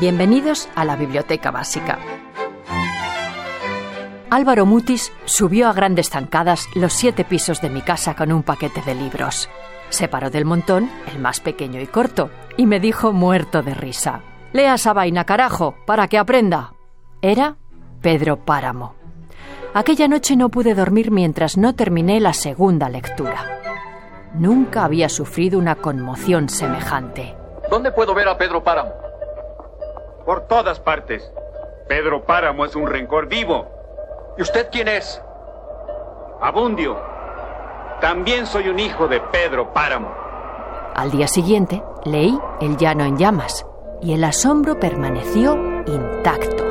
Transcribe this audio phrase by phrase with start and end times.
[0.00, 2.00] Bienvenidos a la Biblioteca Básica.
[4.28, 8.82] Álvaro Mutis subió a grandes zancadas los siete pisos de mi casa con un paquete
[8.82, 9.48] de libros.
[9.90, 14.22] Separó del montón el más pequeño y corto y me dijo muerto de risa.
[14.52, 16.72] Lea esa vaina, carajo, para que aprenda.
[17.22, 17.56] Era
[18.02, 18.96] Pedro Páramo.
[19.74, 23.60] Aquella noche no pude dormir mientras no terminé la segunda lectura.
[24.34, 27.36] Nunca había sufrido una conmoción semejante.
[27.70, 29.03] ¿Dónde puedo ver a Pedro Páramo?
[30.24, 31.30] Por todas partes.
[31.88, 33.68] Pedro Páramo es un rencor vivo.
[34.38, 35.20] ¿Y usted quién es?
[36.40, 36.96] Abundio.
[38.00, 40.12] También soy un hijo de Pedro Páramo.
[40.94, 43.66] Al día siguiente leí El llano en llamas
[44.00, 45.56] y el asombro permaneció
[45.86, 46.64] intacto.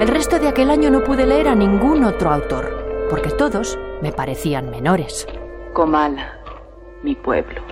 [0.00, 4.10] El resto de aquel año no pude leer a ningún otro autor, porque todos me
[4.12, 5.26] parecían menores.
[5.72, 6.40] Comala,
[7.02, 7.62] mi pueblo,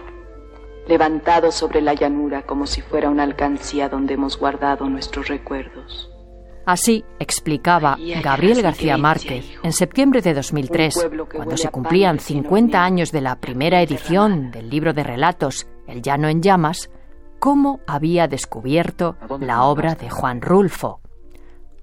[0.86, 6.10] levantado sobre la llanura como si fuera una alcancía donde hemos guardado nuestros recuerdos.
[6.64, 13.20] Así explicaba Gabriel García Márquez en septiembre de 2003, cuando se cumplían 50 años de
[13.20, 16.88] la primera edición del libro de relatos El llano en llamas,
[17.40, 21.00] cómo había descubierto la obra de Juan Rulfo.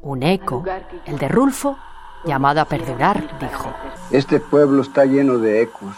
[0.02, 0.64] Un eco,
[1.06, 1.78] el de Rulfo,
[2.24, 3.74] llamado a perdurar, dijo.
[4.12, 5.94] Este pueblo está lleno de ecos.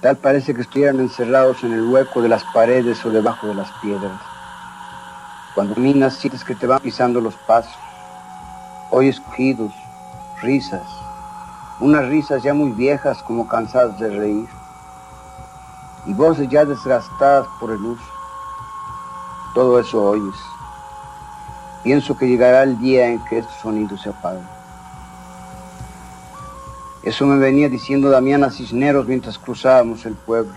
[0.00, 3.68] Tal parece que estuvieran encerrados en el hueco de las paredes o debajo de las
[3.82, 4.20] piedras.
[5.56, 7.76] Cuando minas sientes que te van pisando los pasos.
[8.90, 9.72] Oyes cogidos,
[10.40, 10.86] risas,
[11.80, 14.48] unas risas ya muy viejas como cansadas de reír.
[16.06, 18.04] Y voces ya desgastadas por el uso.
[19.52, 20.36] Todo eso oyes.
[21.82, 24.57] Pienso que llegará el día en que estos sonidos se apaguen.
[27.02, 30.52] Eso me venía diciendo Damiana Cisneros mientras cruzábamos el pueblo.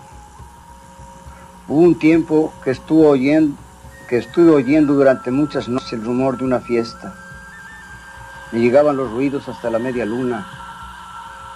[1.68, 3.56] Hubo un tiempo que estuvo oyendo,
[4.10, 7.14] que estuve oyendo durante muchas noches el rumor de una fiesta.
[8.52, 10.46] Me llegaban los ruidos hasta la media luna.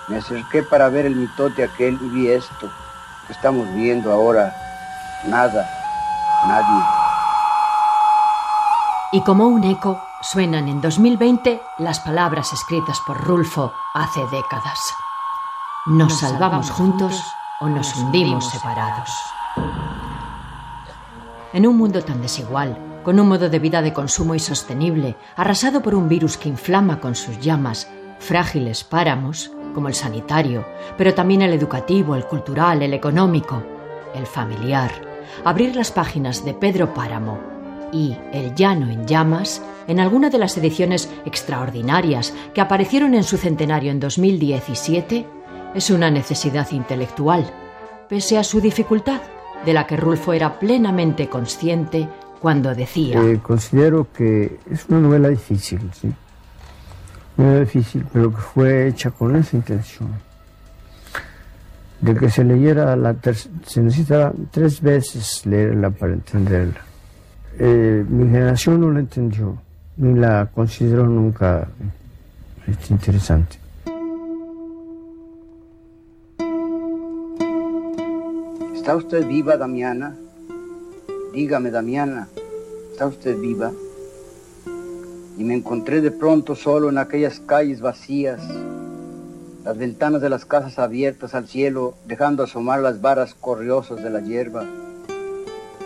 [0.07, 2.72] Me acerqué para ver el mitote aquel y vi esto
[3.25, 4.56] que estamos viendo ahora.
[5.25, 5.67] Nada,
[6.47, 6.84] nadie.
[9.12, 14.80] Y como un eco, suenan en 2020 las palabras escritas por Rulfo hace décadas.
[15.86, 17.24] Nos, salvamos juntos
[17.62, 19.09] o nos hundimos separados.
[21.53, 25.94] En un mundo tan desigual, con un modo de vida de consumo insostenible, arrasado por
[25.94, 27.88] un virus que inflama con sus llamas
[28.18, 30.66] frágiles páramos, como el sanitario,
[30.97, 33.62] pero también el educativo, el cultural, el económico,
[34.16, 34.91] el familiar,
[35.44, 37.54] abrir las páginas de Pedro Páramo
[37.91, 43.38] y El llano en llamas en alguna de las ediciones extraordinarias que aparecieron en su
[43.38, 45.25] centenario en 2017
[45.75, 47.46] es una necesidad intelectual,
[48.07, 49.22] pese a su dificultad,
[49.66, 52.07] de la que Rulfo era plenamente consciente
[52.40, 53.22] cuando decía...
[53.22, 56.12] Eh, considero que es una novela difícil, sí.
[57.38, 60.09] Muy difícil, pero que fue hecha con esa intención.
[62.00, 63.16] De que se leyera la
[63.66, 66.81] se necesita tres veces leerla para entenderla.
[67.57, 69.57] Eh, mi generación no la entendió,
[69.95, 71.69] ni la consideró nunca
[72.67, 73.57] este, interesante.
[78.75, 80.16] ¿Está usted viva, Damiana?
[81.33, 82.27] Dígame, Damiana,
[82.91, 83.72] ¿está usted viva?
[85.37, 88.41] Y me encontré de pronto solo en aquellas calles vacías,
[89.63, 94.19] las ventanas de las casas abiertas al cielo, dejando asomar las varas corriosas de la
[94.19, 94.66] hierba,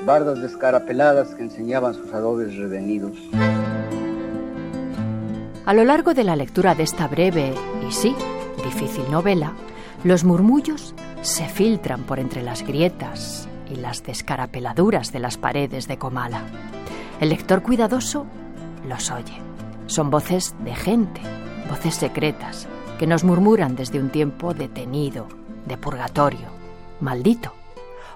[0.09, 3.16] bardas descarapeladas que enseñaban sus adobes revenidos.
[5.68, 7.53] A lo largo de la lectura de esta breve
[7.88, 8.16] y sí,
[8.64, 9.53] difícil novela,
[10.03, 16.00] los murmullos se filtran por entre las grietas y las descarapeladuras de las paredes de
[16.00, 16.42] Comala.
[17.22, 18.25] El lector cuidadoso
[18.88, 19.38] los oye.
[19.86, 21.22] Son voces de gente,
[21.69, 22.68] voces secretas,
[22.98, 25.28] que nos murmuran desde un tiempo detenido,
[25.68, 26.48] de purgatorio,
[27.00, 27.59] maldito.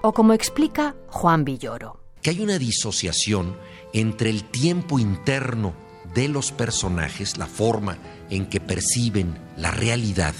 [0.06, 1.98] O como explica Juan Villoro.
[2.20, 3.56] Que hay una disociación
[3.94, 5.74] entre el tiempo interno
[6.14, 7.96] de los personajes, la forma
[8.28, 10.34] en que perciben la realidad,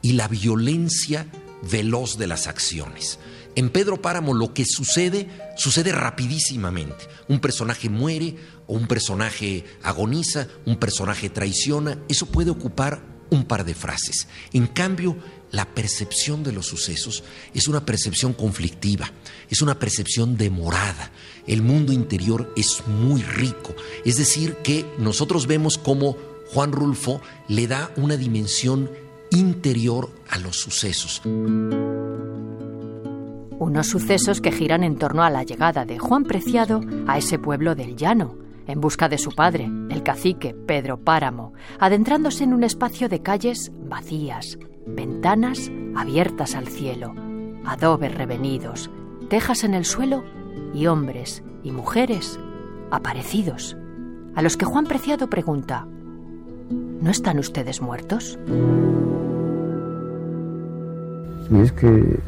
[0.00, 1.26] y la violencia
[1.70, 3.18] veloz de las acciones.
[3.54, 7.06] En Pedro Páramo lo que sucede sucede rapidísimamente.
[7.28, 8.36] Un personaje muere
[8.66, 14.26] o un personaje agoniza, un personaje traiciona, eso puede ocupar un par de frases.
[14.54, 15.16] En cambio,
[15.52, 17.22] la percepción de los sucesos
[17.54, 19.12] es una percepción conflictiva,
[19.48, 21.12] es una percepción demorada.
[21.46, 26.16] El mundo interior es muy rico, es decir, que nosotros vemos cómo
[26.52, 28.90] Juan Rulfo le da una dimensión
[29.30, 31.22] interior a los sucesos.
[33.58, 37.74] Unos sucesos que giran en torno a la llegada de Juan Preciado a ese pueblo
[37.74, 43.08] del llano, en busca de su padre, el cacique Pedro Páramo, adentrándose en un espacio
[43.08, 47.14] de calles vacías, ventanas abiertas al cielo,
[47.64, 48.90] adobes revenidos,
[49.28, 50.24] tejas en el suelo
[50.74, 52.38] y hombres y mujeres
[52.90, 53.76] aparecidos,
[54.34, 55.86] a los que Juan Preciado pregunta,
[56.70, 58.38] ¿no están ustedes muertos?
[61.50, 62.18] Y es que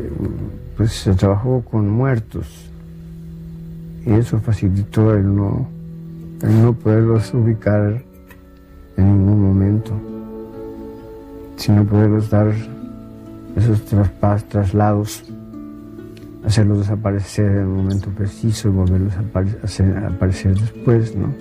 [0.76, 2.46] pues se trabajó con muertos.
[4.04, 5.66] Y eso facilitó el no,
[6.42, 8.02] el no poderlos ubicar
[8.96, 9.92] en ningún momento,
[11.56, 12.52] sino poderlos dar
[13.56, 13.82] esos
[14.48, 15.24] traslados,
[16.44, 21.32] hacerlos desaparecer en el momento preciso y volverlos a hacer aparecer después, ¿no?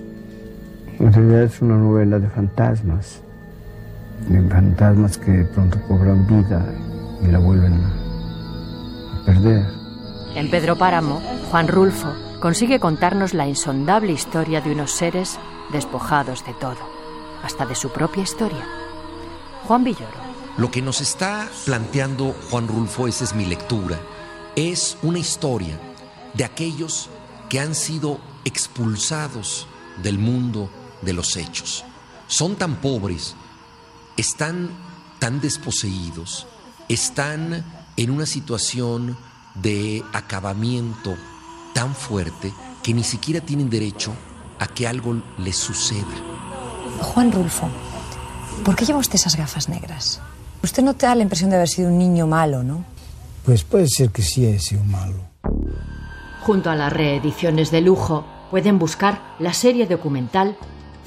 [0.98, 3.20] En realidad es una novela de fantasmas,
[4.28, 6.64] de fantasmas que de pronto cobran vida
[7.22, 9.64] y la vuelven a perder.
[10.36, 11.20] En Pedro Páramo,
[11.50, 15.38] Juan Rulfo consigue contarnos la insondable historia de unos seres
[15.72, 16.76] despojados de todo,
[17.42, 18.83] hasta de su propia historia.
[19.66, 20.24] Juan Villoro.
[20.56, 23.98] Lo que nos está planteando Juan Rulfo, esa es mi lectura,
[24.54, 25.78] es una historia
[26.34, 27.08] de aquellos
[27.48, 29.66] que han sido expulsados
[30.02, 30.70] del mundo
[31.02, 31.84] de los hechos.
[32.26, 33.34] Son tan pobres,
[34.16, 34.70] están
[35.18, 36.46] tan desposeídos,
[36.88, 37.64] están
[37.96, 39.16] en una situación
[39.54, 41.16] de acabamiento
[41.74, 42.52] tan fuerte
[42.82, 44.12] que ni siquiera tienen derecho
[44.58, 46.04] a que algo les suceda.
[47.00, 47.68] Juan Rulfo,
[48.64, 50.20] ¿por qué lleva usted esas gafas negras?
[50.62, 52.84] Usted no te da la impresión de haber sido un niño malo, ¿no?
[53.44, 55.16] Pues puede ser que sí haya sido malo.
[56.40, 60.56] Junto a las reediciones de lujo, pueden buscar la serie documental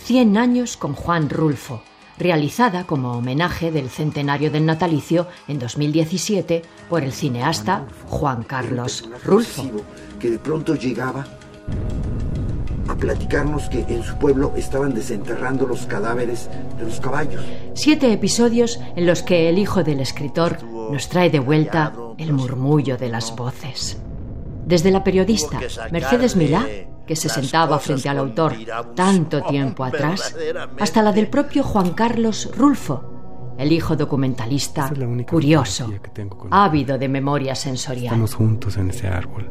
[0.03, 1.81] 100 años con Juan Rulfo,
[2.17, 9.63] realizada como homenaje del centenario del natalicio en 2017 por el cineasta Juan Carlos Rulfo.
[10.19, 11.25] Que de pronto llegaba
[12.87, 17.43] a platicarnos que en su pueblo estaban desenterrando los cadáveres de los caballos.
[17.73, 22.97] Siete episodios en los que el hijo del escritor nos trae de vuelta el murmullo
[22.97, 23.97] de las voces.
[24.65, 25.59] Desde la periodista
[25.91, 26.65] Mercedes Milá
[27.07, 28.53] que se sentaba frente al autor
[28.93, 30.35] tanto tiempo atrás,
[30.79, 34.91] hasta la del propio Juan Carlos Rulfo, el hijo documentalista
[35.27, 35.89] curioso,
[36.51, 38.05] ávido de memoria sensorial.
[38.05, 39.49] Estamos juntos en ese árbol.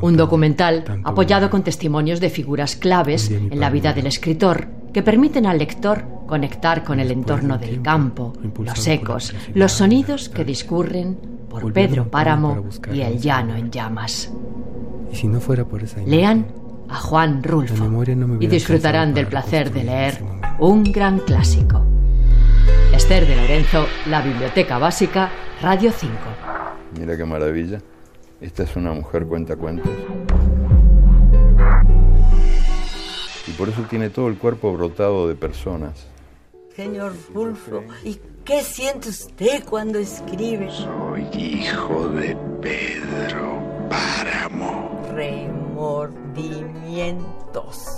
[0.00, 5.46] Un documental apoyado con testimonios de figuras claves en la vida del escritor que permiten
[5.46, 11.18] al lector conectar con el entorno del campo, los ecos, los sonidos que discurren
[11.48, 14.32] por Pedro Páramo y el llano en llamas.
[15.12, 16.46] Y si no fuera por esa Lean
[16.88, 18.04] a Juan Rulfo
[18.40, 20.22] y disfrutarán del placer de leer
[20.58, 21.84] un gran clásico.
[22.94, 25.30] Esther de Lorenzo, La Biblioteca Básica,
[25.62, 26.14] Radio 5.
[26.98, 27.80] Mira qué maravilla.
[28.40, 29.90] Esta es una mujer cuenta cuentos.
[33.46, 36.06] Y por eso tiene todo el cuerpo brotado de personas.
[36.74, 40.70] Señor Rulfo, ¿y qué siente usted cuando escribe?
[40.70, 43.60] Soy hijo de Pedro
[43.90, 47.89] Páramo remordimientos.